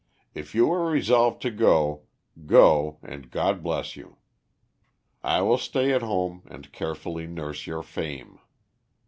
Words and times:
If 0.33 0.55
you 0.55 0.71
are 0.73 0.89
resolved 0.89 1.43
to 1.43 1.51
go, 1.51 2.07
go 2.47 2.97
and 3.03 3.29
God 3.29 3.61
bless 3.61 3.95
you; 3.95 4.17
I 5.23 5.43
will 5.43 5.59
stay 5.59 5.93
at 5.93 6.01
home 6.01 6.41
and 6.49 6.71
carefully 6.73 7.27
nurse 7.27 7.67
your 7.67 7.83
fame. 7.83 8.39